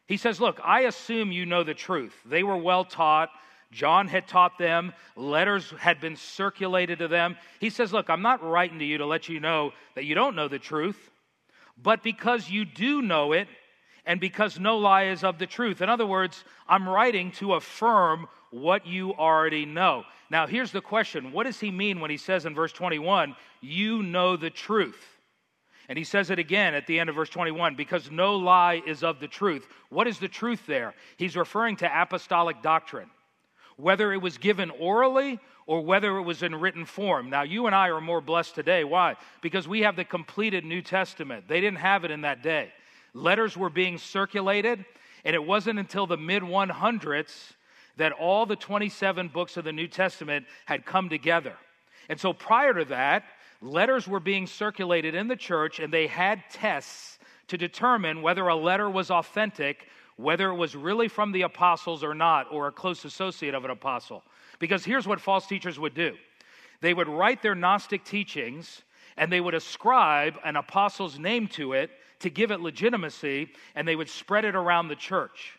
[0.06, 2.14] He says, Look, I assume you know the truth.
[2.26, 3.30] They were well taught,
[3.72, 7.38] John had taught them, letters had been circulated to them.
[7.60, 10.36] He says, Look, I'm not writing to you to let you know that you don't
[10.36, 11.10] know the truth,
[11.82, 13.48] but because you do know it,
[14.06, 15.82] and because no lie is of the truth.
[15.82, 20.04] In other words, I'm writing to affirm what you already know.
[20.30, 24.04] Now, here's the question What does he mean when he says in verse 21, You
[24.04, 25.00] know the truth?
[25.88, 29.04] And he says it again at the end of verse 21 because no lie is
[29.04, 29.68] of the truth.
[29.90, 30.94] What is the truth there?
[31.18, 33.10] He's referring to apostolic doctrine
[33.82, 37.30] whether it was given orally or whether it was in written form.
[37.30, 38.84] Now, you and I are more blessed today.
[38.84, 39.16] Why?
[39.42, 41.48] Because we have the completed New Testament.
[41.48, 42.72] They didn't have it in that day.
[43.14, 44.86] Letters were being circulated,
[45.26, 47.54] and it wasn't until the mid 100s
[47.98, 51.56] that all the 27 books of the New Testament had come together.
[52.10, 53.24] And so prior to that,
[53.62, 58.56] letters were being circulated in the church, and they had tests to determine whether a
[58.56, 59.88] letter was authentic,
[60.22, 63.72] whether it was really from the apostles or not, or a close associate of an
[63.72, 64.24] apostle.
[64.60, 66.16] Because here's what false teachers would do
[66.82, 68.82] they would write their Gnostic teachings
[69.18, 73.96] and they would ascribe an apostle's name to it to give it legitimacy, and they
[73.96, 75.58] would spread it around the church.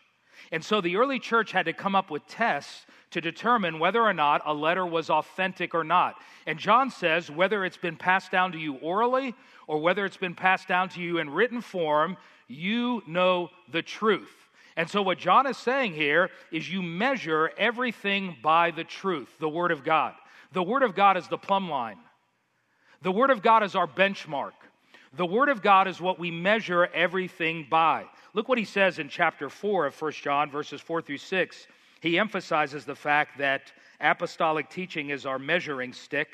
[0.51, 4.13] And so the early church had to come up with tests to determine whether or
[4.13, 6.15] not a letter was authentic or not.
[6.45, 9.35] And John says whether it's been passed down to you orally
[9.67, 14.42] or whether it's been passed down to you in written form, you know the truth.
[14.75, 19.49] And so, what John is saying here is you measure everything by the truth, the
[19.49, 20.13] Word of God.
[20.51, 21.99] The Word of God is the plumb line,
[23.01, 24.53] the Word of God is our benchmark.
[25.15, 28.05] The Word of God is what we measure everything by.
[28.33, 31.67] Look what he says in chapter 4 of 1 John, verses 4 through 6.
[32.01, 36.29] He emphasizes the fact that apostolic teaching is our measuring stick.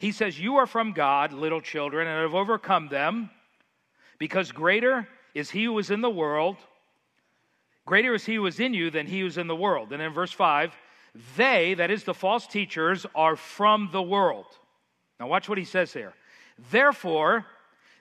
[0.00, 3.30] He says, You are from God, little children, and have overcome them,
[4.18, 6.56] because greater is he who is in the world,
[7.86, 9.92] greater is he who is in you than he who is in the world.
[9.92, 10.76] And in verse 5,
[11.36, 14.46] they, that is the false teachers, are from the world.
[15.18, 16.12] Now, watch what he says here.
[16.70, 17.46] Therefore,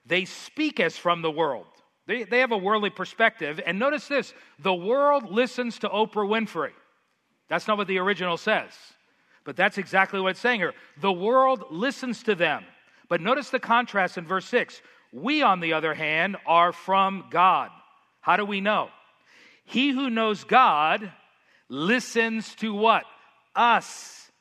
[0.06, 1.68] they speak as from the world.
[2.08, 3.60] They, they have a worldly perspective.
[3.66, 6.72] And notice this the world listens to Oprah Winfrey.
[7.48, 8.72] That's not what the original says,
[9.44, 10.74] but that's exactly what it's saying here.
[11.00, 12.66] The world listens to them.
[13.08, 14.82] But notice the contrast in verse 6.
[15.12, 17.70] We, on the other hand, are from God.
[18.22, 18.90] How do we know?
[19.66, 21.12] He who knows God
[21.70, 23.04] listens to what?
[23.56, 24.32] Us.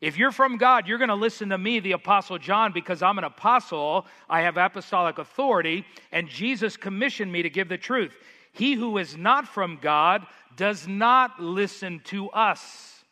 [0.00, 3.16] If you're from God, you're going to listen to me, the Apostle John, because I'm
[3.16, 4.06] an apostle.
[4.28, 8.14] I have apostolic authority, and Jesus commissioned me to give the truth.
[8.52, 13.02] He who is not from God does not listen to us.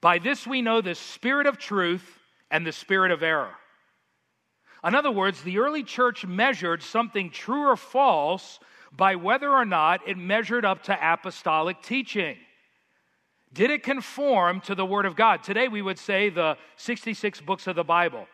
[0.00, 2.18] By this we know the spirit of truth
[2.50, 3.54] and the spirit of error.
[4.84, 8.58] In other words, the early church measured something true or false
[8.96, 12.36] by whether or not it measured up to apostolic teaching.
[13.52, 15.42] Did it conform to the Word of God?
[15.42, 18.26] Today we would say the 66 books of the Bible.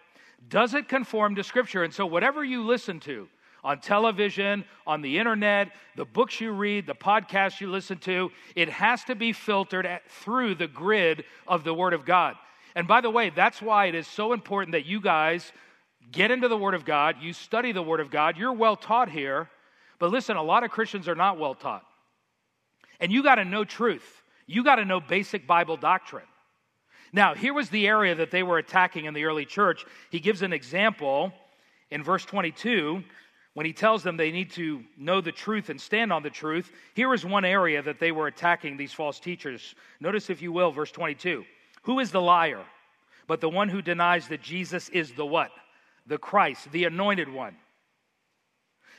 [0.48, 1.82] Does it conform to Scripture?
[1.82, 3.28] And so, whatever you listen to
[3.64, 8.68] on television, on the internet, the books you read, the podcasts you listen to, it
[8.68, 12.36] has to be filtered at, through the grid of the Word of God.
[12.76, 15.52] And by the way, that's why it is so important that you guys
[16.12, 18.36] get into the Word of God, you study the Word of God.
[18.36, 19.50] You're well taught here,
[19.98, 21.84] but listen, a lot of Christians are not well taught.
[23.00, 26.24] And you got to know truth you got to know basic Bible doctrine.
[27.12, 29.84] Now, here was the area that they were attacking in the early church.
[30.10, 31.32] He gives an example
[31.90, 33.04] in verse 22
[33.54, 36.72] when he tells them they need to know the truth and stand on the truth.
[36.94, 39.74] Here is one area that they were attacking these false teachers.
[40.00, 41.44] Notice, if you will, verse 22.
[41.82, 42.64] Who is the liar?
[43.26, 45.50] But the one who denies that Jesus is the what?
[46.06, 47.56] The Christ, the anointed one.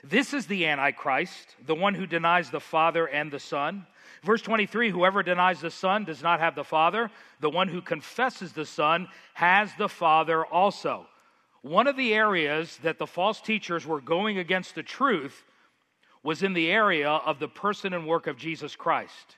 [0.04, 3.86] This is the Antichrist, the one who denies the Father and the Son.
[4.24, 7.12] Verse 23 Whoever denies the Son does not have the Father.
[7.40, 11.08] The one who confesses the Son has the Father also.
[11.62, 15.44] One of the areas that the false teachers were going against the truth
[16.24, 19.38] was in the area of the person and work of Jesus Christ.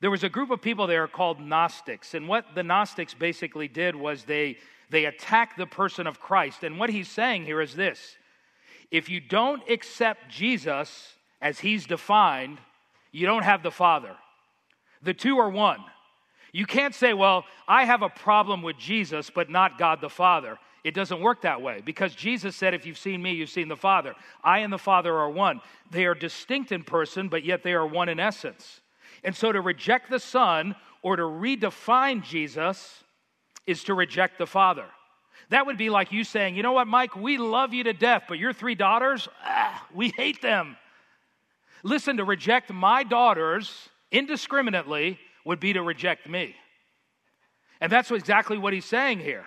[0.00, 3.96] There was a group of people there called Gnostics, and what the Gnostics basically did
[3.96, 4.58] was they,
[4.90, 6.62] they attacked the person of Christ.
[6.62, 8.16] And what he's saying here is this
[8.90, 12.58] if you don't accept Jesus as he's defined,
[13.12, 14.16] you don't have the Father.
[15.02, 15.80] The two are one.
[16.52, 20.58] You can't say, well, I have a problem with Jesus, but not God the Father.
[20.84, 23.76] It doesn't work that way because Jesus said, if you've seen me, you've seen the
[23.76, 24.14] Father.
[24.42, 25.60] I and the Father are one.
[25.90, 28.80] They are distinct in person, but yet they are one in essence.
[29.22, 33.04] And so to reject the Son or to redefine Jesus
[33.66, 34.86] is to reject the Father.
[35.50, 38.24] That would be like you saying, you know what, Mike, we love you to death,
[38.28, 40.76] but your three daughters, ah, we hate them.
[41.82, 46.54] Listen, to reject my daughters indiscriminately would be to reject me.
[47.80, 49.46] And that's exactly what he's saying here.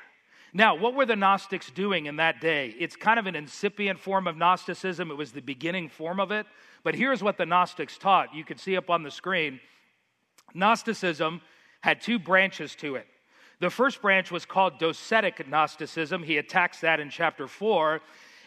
[0.54, 2.76] Now, what were the Gnostics doing in that day?
[2.78, 5.10] It's kind of an incipient form of Gnosticism.
[5.12, 6.46] It was the beginning form of it.
[6.84, 8.34] But here's what the Gnostics taught.
[8.34, 9.60] You can see up on the screen.
[10.54, 11.42] Gnosticism
[11.82, 13.08] had two branches to it.
[13.62, 16.24] The first branch was called Docetic Gnosticism.
[16.24, 18.02] He attacks that in chapter 4.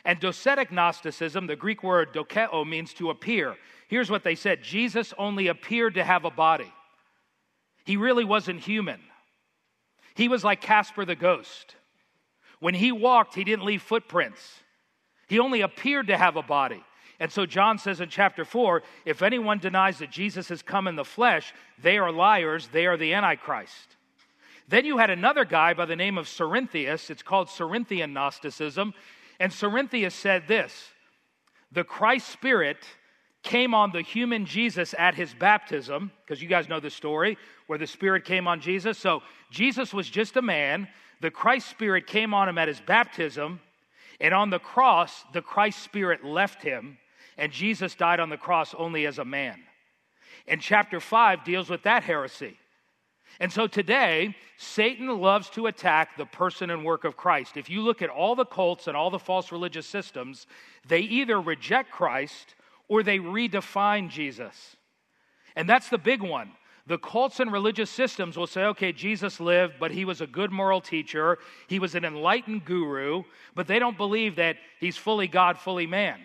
[0.05, 3.57] And Docetic Gnosticism, the Greek word dokeo, means to appear.
[3.87, 6.71] Here's what they said Jesus only appeared to have a body,
[7.87, 9.01] he really wasn't human.
[10.17, 11.77] He was like Casper the ghost.
[12.61, 14.63] When he walked, he didn't leave footprints.
[15.29, 16.85] He only appeared to have a body.
[17.21, 20.97] And so John says in chapter 4 if anyone denies that Jesus has come in
[20.97, 23.97] the flesh, they are liars, they are the Antichrist.
[24.69, 27.11] Then you had another guy by the name of Cerinthius.
[27.11, 28.95] It's called Cerinthian Gnosticism.
[29.39, 30.91] And Cerinthius said this
[31.73, 32.79] The Christ Spirit
[33.43, 37.37] came on the human Jesus at his baptism, because you guys know the story
[37.67, 38.99] where the Spirit came on Jesus.
[38.99, 40.89] So Jesus was just a man.
[41.21, 43.61] The Christ Spirit came on him at his baptism.
[44.21, 46.99] And on the cross, the Christ Spirit left him.
[47.37, 49.61] And Jesus died on the cross only as a man.
[50.47, 52.57] And chapter 5 deals with that heresy.
[53.41, 57.57] And so today, Satan loves to attack the person and work of Christ.
[57.57, 60.47] If you look at all the cults and all the false religious systems,
[60.87, 62.55] they either reject Christ
[62.89, 64.77] or they redefine Jesus.
[65.57, 66.53] And that's the big one.
[66.87, 70.53] The cults and religious systems will say, okay, Jesus lived, but he was a good
[70.53, 71.39] moral teacher.
[71.67, 73.23] He was an enlightened guru,
[73.55, 76.21] but they don't believe that he's fully God, fully man.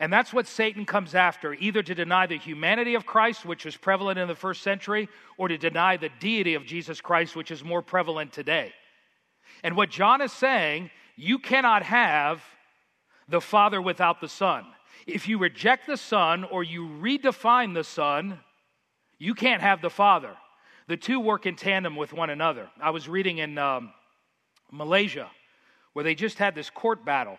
[0.00, 3.76] And that's what Satan comes after either to deny the humanity of Christ, which was
[3.76, 7.62] prevalent in the first century, or to deny the deity of Jesus Christ, which is
[7.62, 8.72] more prevalent today.
[9.62, 12.42] And what John is saying, you cannot have
[13.28, 14.66] the Father without the Son.
[15.06, 18.40] If you reject the Son or you redefine the Son,
[19.18, 20.34] you can't have the Father.
[20.88, 22.68] The two work in tandem with one another.
[22.80, 23.92] I was reading in um,
[24.70, 25.30] Malaysia
[25.92, 27.38] where they just had this court battle,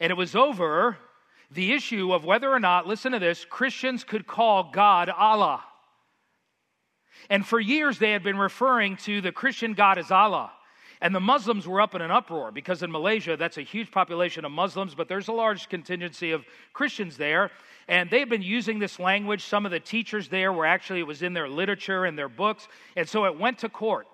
[0.00, 0.98] and it was over
[1.52, 5.62] the issue of whether or not, listen to this, Christians could call God Allah.
[7.28, 10.52] And for years they had been referring to the Christian God as Allah.
[11.00, 14.44] And the Muslims were up in an uproar because in Malaysia, that's a huge population
[14.44, 17.50] of Muslims, but there's a large contingency of Christians there.
[17.88, 19.42] And they've been using this language.
[19.42, 22.68] Some of the teachers there were actually, it was in their literature and their books.
[22.96, 24.06] And so it went to court.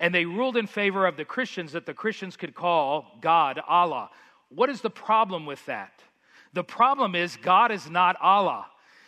[0.00, 4.10] And they ruled in favor of the Christians that the Christians could call God Allah.
[4.50, 6.02] What is the problem with that?
[6.52, 8.66] The problem is God is not Allah.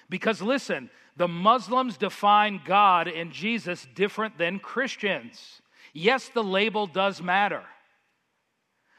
[0.08, 5.60] Because listen, the Muslims define God and Jesus different than Christians.
[5.92, 7.62] Yes, the label does matter.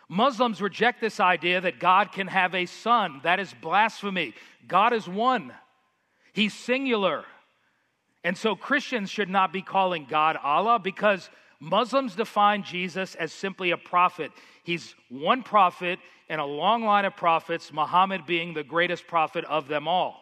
[0.07, 3.21] Muslims reject this idea that God can have a son.
[3.23, 4.33] That is blasphemy.
[4.67, 5.51] God is one,
[6.33, 7.25] He's singular.
[8.23, 11.29] And so Christians should not be calling God Allah because
[11.59, 14.31] Muslims define Jesus as simply a prophet.
[14.63, 15.99] He's one prophet
[16.29, 20.21] in a long line of prophets, Muhammad being the greatest prophet of them all.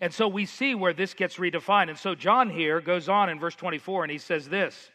[0.00, 1.88] And so we see where this gets redefined.
[1.88, 4.90] And so John here goes on in verse 24 and he says this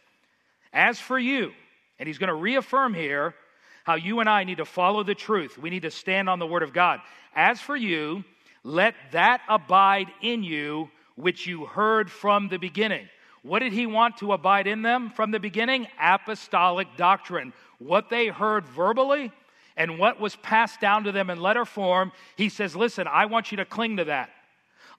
[0.72, 1.52] As for you,
[2.00, 3.36] and he's going to reaffirm here
[3.84, 5.58] how you and I need to follow the truth.
[5.58, 7.02] We need to stand on the word of God.
[7.36, 8.24] As for you,
[8.64, 13.10] let that abide in you which you heard from the beginning.
[13.42, 15.88] What did he want to abide in them from the beginning?
[16.00, 17.52] Apostolic doctrine.
[17.78, 19.34] What they heard verbally,
[19.76, 23.52] and what was passed down to them in letter form, he says, Listen, I want
[23.52, 24.30] you to cling to that.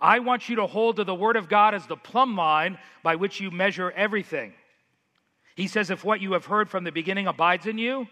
[0.01, 3.16] I want you to hold to the Word of God as the plumb line by
[3.16, 4.53] which you measure everything.
[5.55, 8.07] He says, If what you have heard from the beginning abides in you,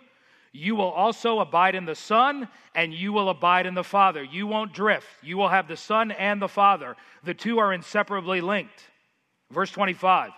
[0.52, 4.22] you will also abide in the Son, and you will abide in the Father.
[4.22, 5.08] You won't drift.
[5.22, 6.94] You will have the Son and the Father.
[7.24, 8.90] The two are inseparably linked.
[9.50, 10.30] Verse 25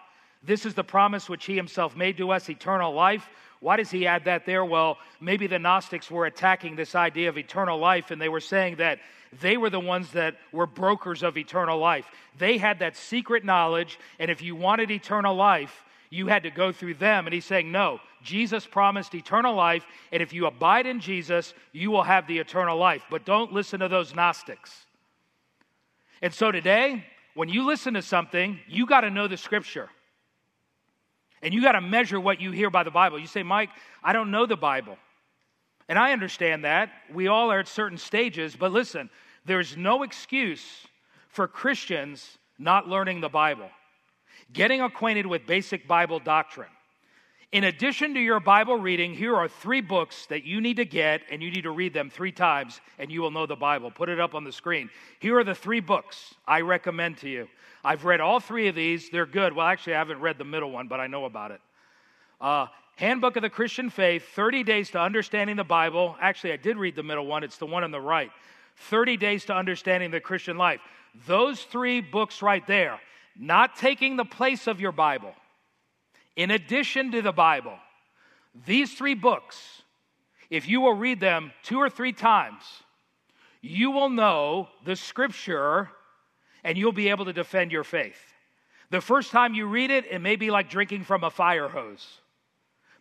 [0.42, 3.28] This is the promise which He Himself made to us eternal life.
[3.64, 4.62] Why does he add that there?
[4.62, 8.76] Well, maybe the Gnostics were attacking this idea of eternal life and they were saying
[8.76, 8.98] that
[9.40, 12.04] they were the ones that were brokers of eternal life.
[12.36, 16.72] They had that secret knowledge, and if you wanted eternal life, you had to go
[16.72, 17.26] through them.
[17.26, 21.90] And he's saying, no, Jesus promised eternal life, and if you abide in Jesus, you
[21.90, 23.02] will have the eternal life.
[23.10, 24.84] But don't listen to those Gnostics.
[26.20, 27.02] And so today,
[27.32, 29.88] when you listen to something, you got to know the scripture.
[31.44, 33.18] And you got to measure what you hear by the Bible.
[33.18, 33.68] You say, Mike,
[34.02, 34.96] I don't know the Bible.
[35.90, 36.90] And I understand that.
[37.12, 38.56] We all are at certain stages.
[38.56, 39.10] But listen,
[39.44, 40.64] there's no excuse
[41.28, 43.68] for Christians not learning the Bible,
[44.54, 46.70] getting acquainted with basic Bible doctrine.
[47.54, 51.22] In addition to your Bible reading, here are three books that you need to get,
[51.30, 53.92] and you need to read them three times, and you will know the Bible.
[53.92, 54.90] Put it up on the screen.
[55.20, 57.46] Here are the three books I recommend to you.
[57.84, 59.08] I've read all three of these.
[59.08, 59.52] They're good.
[59.52, 61.60] Well, actually, I haven't read the middle one, but I know about it.
[62.40, 66.16] Uh, Handbook of the Christian Faith 30 Days to Understanding the Bible.
[66.20, 68.32] Actually, I did read the middle one, it's the one on the right.
[68.88, 70.80] 30 Days to Understanding the Christian Life.
[71.28, 72.98] Those three books right there,
[73.38, 75.36] not taking the place of your Bible
[76.36, 77.78] in addition to the Bible,
[78.66, 79.82] these three books,
[80.50, 82.62] if you will read them two or three times,
[83.60, 85.90] you will know the scripture
[86.62, 88.18] and you'll be able to defend your faith.
[88.90, 92.20] The first time you read it, it may be like drinking from a fire hose.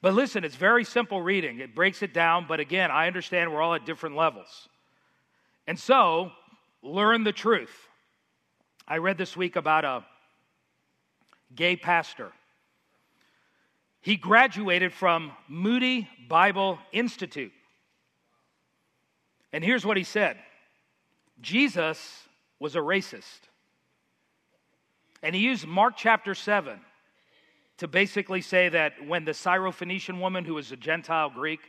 [0.01, 1.59] But listen, it's very simple reading.
[1.59, 4.67] It breaks it down, but again, I understand we're all at different levels.
[5.65, 6.31] And so,
[6.81, 7.87] learn the truth.
[8.87, 10.03] I read this week about a
[11.55, 12.31] gay pastor
[14.03, 17.53] He graduated from Moody Bible Institute.
[19.53, 20.37] And here's what he said
[21.41, 22.27] Jesus
[22.59, 23.47] was a racist.
[25.23, 26.81] And he used Mark chapter 7
[27.77, 31.61] to basically say that when the Syrophoenician woman, who was a Gentile Greek,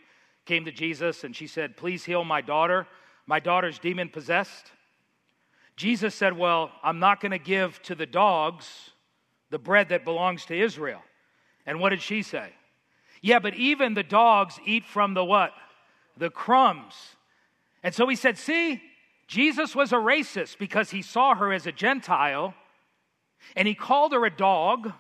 [0.45, 2.89] came to Jesus and she said, Please heal my daughter,
[3.27, 4.73] my daughter's demon possessed.
[5.77, 8.91] Jesus said, Well, I'm not going to give to the dogs
[9.51, 11.01] the bread that belongs to Israel.
[11.67, 12.51] And what did she say?
[13.21, 15.53] Yeah, but even the dogs eat from the what?
[16.17, 16.95] The crumbs.
[17.83, 18.83] And so he said, See,
[19.27, 22.55] Jesus was a racist because he saw her as a Gentile
[23.57, 24.93] and he called her a dog,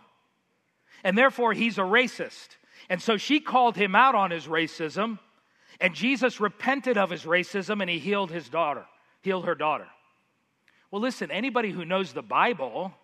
[1.02, 2.56] and therefore he's a racist.
[2.88, 5.18] And so she called him out on his racism,
[5.80, 8.84] and Jesus repented of his racism and he healed his daughter,
[9.22, 9.86] healed her daughter.
[10.90, 12.94] Well, listen, anybody who knows the Bible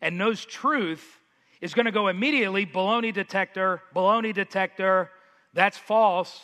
[0.00, 1.19] and knows truth
[1.60, 5.10] is going to go immediately baloney detector, baloney detector,
[5.52, 6.40] that's false.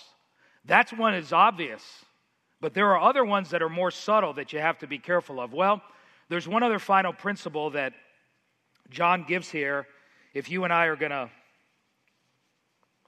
[0.64, 1.82] That's one is obvious.
[2.60, 5.40] But there are other ones that are more subtle that you have to be careful
[5.40, 5.52] of.
[5.52, 5.82] Well,
[6.28, 7.92] there's one other final principle that
[8.90, 9.86] John gives here
[10.34, 11.30] if you and I are going to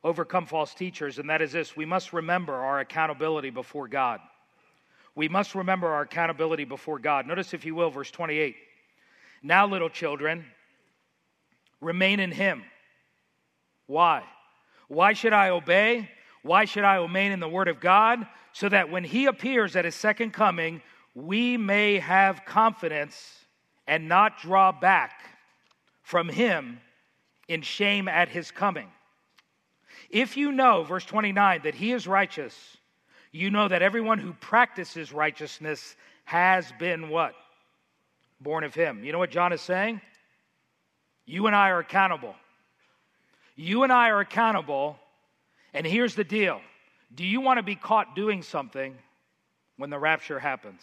[0.04, 4.20] overcome false teachers, and that is this we must remember our accountability before God.
[5.14, 7.26] We must remember our accountability before God.
[7.26, 8.54] Notice, if you will, verse 28.
[9.42, 10.44] Now, little children,
[11.80, 12.62] remain in Him.
[13.86, 14.22] Why?
[14.88, 16.10] Why should I obey?
[16.42, 18.26] Why should I remain in the Word of God?
[18.52, 20.82] So that when He appears at His second coming,
[21.14, 23.44] we may have confidence
[23.86, 25.24] and not draw back
[26.02, 26.80] from Him
[27.48, 28.88] in shame at His coming.
[30.10, 32.54] If you know, verse 29, that He is righteous,
[33.32, 37.34] you know that everyone who practices righteousness has been what?
[38.40, 39.04] Born of Him.
[39.04, 40.00] You know what John is saying?
[41.28, 42.34] You and I are accountable.
[43.54, 44.96] You and I are accountable.
[45.74, 46.62] And here's the deal
[47.14, 48.96] Do you want to be caught doing something
[49.76, 50.82] when the rapture happens?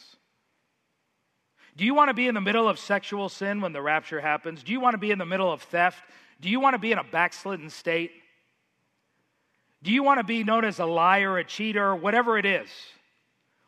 [1.76, 4.62] Do you want to be in the middle of sexual sin when the rapture happens?
[4.62, 6.04] Do you want to be in the middle of theft?
[6.40, 8.12] Do you want to be in a backslidden state?
[9.82, 12.70] Do you want to be known as a liar, a cheater, whatever it is?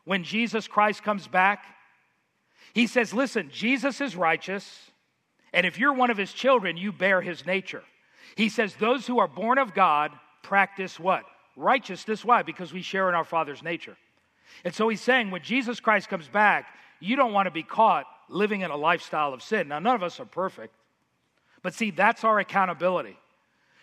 [0.04, 1.64] When Jesus Christ comes back,
[2.72, 4.92] he says, Listen, Jesus is righteous.
[5.52, 7.82] And if you're one of his children, you bear his nature.
[8.36, 11.24] He says, Those who are born of God practice what?
[11.56, 12.24] Righteousness.
[12.24, 12.42] Why?
[12.42, 13.96] Because we share in our Father's nature.
[14.64, 16.66] And so he's saying, when Jesus Christ comes back,
[17.00, 19.68] you don't want to be caught living in a lifestyle of sin.
[19.68, 20.74] Now, none of us are perfect.
[21.62, 23.16] But see, that's our accountability.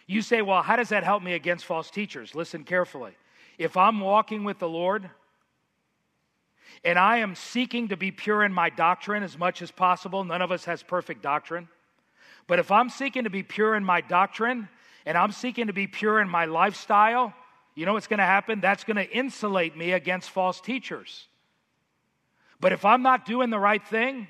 [0.07, 2.35] You say, well, how does that help me against false teachers?
[2.35, 3.13] Listen carefully.
[3.57, 5.09] If I'm walking with the Lord,
[6.83, 10.23] and I am seeking to be pure in my doctrine as much as possible.
[10.23, 11.67] None of us has perfect doctrine.
[12.47, 14.69] But if I'm seeking to be pure in my doctrine
[15.05, 17.33] and I'm seeking to be pure in my lifestyle,
[17.73, 18.61] you know what's going to happen?
[18.61, 21.27] That's going to insulate me against false teachers.
[22.59, 24.27] But if I'm not doing the right thing,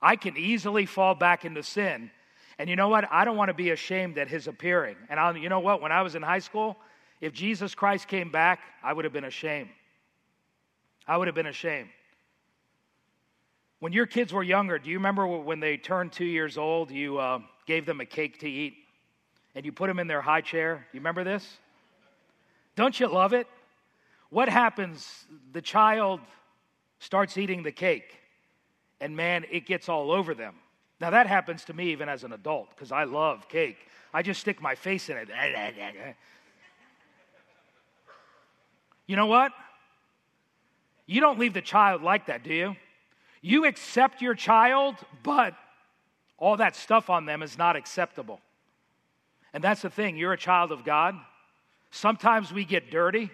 [0.00, 2.10] I can easily fall back into sin.
[2.58, 3.10] And you know what?
[3.10, 4.96] I don't want to be ashamed at his appearing.
[5.08, 5.82] And I'll, you know what?
[5.82, 6.76] When I was in high school,
[7.20, 9.70] if Jesus Christ came back, I would have been ashamed.
[11.06, 11.88] I would have been ashamed.
[13.80, 17.18] When your kids were younger, do you remember when they turned two years old, you
[17.18, 18.74] uh, gave them a cake to eat
[19.54, 20.74] and you put them in their high chair?
[20.74, 21.58] Do you remember this?
[22.76, 23.46] Don't you love it?
[24.28, 25.24] What happens?
[25.52, 26.20] The child
[27.00, 28.18] starts eating the cake,
[29.00, 30.54] and man, it gets all over them.
[31.00, 33.78] Now, that happens to me even as an adult because I love cake.
[34.12, 35.28] I just stick my face in it.
[39.06, 39.50] You know what?
[41.10, 42.76] You don't leave the child like that, do you?
[43.42, 44.94] You accept your child,
[45.24, 45.54] but
[46.38, 48.40] all that stuff on them is not acceptable.
[49.52, 51.16] And that's the thing, you're a child of God.
[51.90, 53.28] Sometimes we get dirty.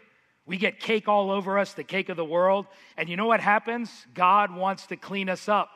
[0.46, 2.64] We get cake all over us, the cake of the world.
[2.96, 3.90] And you know what happens?
[4.14, 5.68] God wants to clean us up.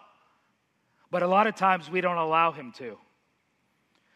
[1.10, 2.96] But a lot of times we don't allow Him to.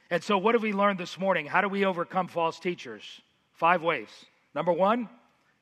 [0.09, 1.45] And so, what have we learned this morning?
[1.45, 3.21] How do we overcome false teachers?
[3.53, 4.09] Five ways.
[4.55, 5.11] Number one,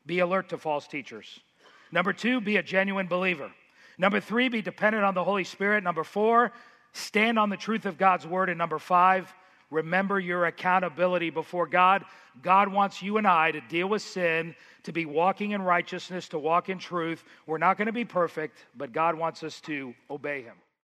[0.07, 1.41] be alert to false teachers.
[1.93, 3.51] Number two, be a genuine believer.
[3.99, 5.85] Number three, be dependent on the Holy Spirit.
[5.85, 6.53] Number four,
[6.93, 8.49] stand on the truth of God's word.
[8.49, 9.33] And number five,
[9.71, 12.05] remember your accountability before God.
[12.43, 16.39] God wants you and I to deal with sin, to be walking in righteousness, to
[16.39, 17.23] walk in truth.
[17.47, 20.57] We're not going to be perfect, but God wants us to obey Him.